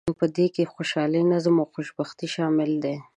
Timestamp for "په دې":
0.19-0.45